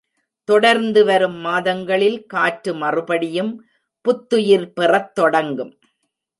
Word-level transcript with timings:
தொடர்ந்து 0.49 1.05
வரும் 1.05 1.37
மாதங்களில் 1.39 2.25
காற்று 2.25 2.73
மறுபடியும் 2.73 3.65
புத்துயிர் 4.05 4.69
பெறத் 4.73 5.15
தொடங்கும். 5.15 5.73